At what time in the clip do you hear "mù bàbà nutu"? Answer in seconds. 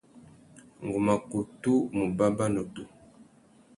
1.95-2.83